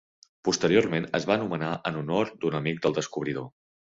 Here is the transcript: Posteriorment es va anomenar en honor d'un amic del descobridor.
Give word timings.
Posteriorment 0.47 1.05
es 1.19 1.27
va 1.31 1.35
anomenar 1.35 1.69
en 1.91 2.01
honor 2.01 2.33
d'un 2.45 2.57
amic 2.61 2.83
del 2.87 2.97
descobridor. 2.99 3.49